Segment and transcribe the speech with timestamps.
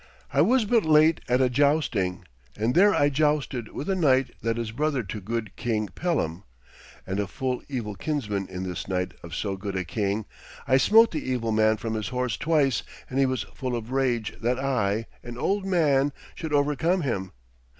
[0.33, 2.23] I was but late at a jousting,
[2.57, 6.41] and there I jousted with a knight that is brother to good King Pellam.
[7.05, 10.25] And a full evil kinsman is this knight of so good a king.
[10.67, 14.33] I smote the evil man from his horse twice, and he was full of rage
[14.41, 17.31] that I, an old man, should overcome him.